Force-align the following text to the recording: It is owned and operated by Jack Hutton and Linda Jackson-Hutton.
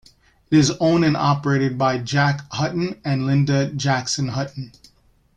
It 0.49 0.57
is 0.57 0.71
owned 0.79 1.05
and 1.05 1.15
operated 1.15 1.77
by 1.77 1.99
Jack 1.99 2.41
Hutton 2.51 2.99
and 3.05 3.27
Linda 3.27 3.67
Jackson-Hutton. 3.71 4.71